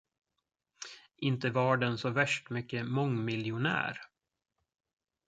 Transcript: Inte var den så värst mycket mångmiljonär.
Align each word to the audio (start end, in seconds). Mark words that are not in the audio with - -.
Inte 1.17 1.49
var 1.49 1.77
den 1.77 1.97
så 1.97 2.09
värst 2.09 2.49
mycket 2.49 2.85
mångmiljonär. 2.87 3.97